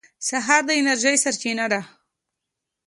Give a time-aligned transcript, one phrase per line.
[0.27, 1.81] سهار د انرژۍ سرچینه ده.